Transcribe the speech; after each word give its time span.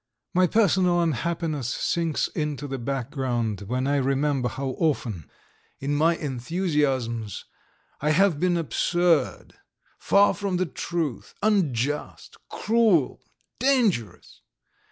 "My 0.33 0.47
personal 0.47 0.99
unhappiness 0.99 1.69
sinks 1.69 2.27
into 2.29 2.67
the 2.67 2.79
background 2.79 3.61
when 3.67 3.85
I 3.85 3.97
remember 3.97 4.49
how 4.49 4.69
often 4.79 5.29
in 5.79 5.93
my 5.95 6.15
enthusiasms 6.17 7.45
I 7.99 8.09
have 8.09 8.39
been 8.39 8.57
absurd, 8.57 9.53
far 9.99 10.33
from 10.33 10.57
the 10.57 10.65
truth, 10.65 11.35
unjust, 11.43 12.37
cruel, 12.49 13.21
dangerous! 13.59 14.41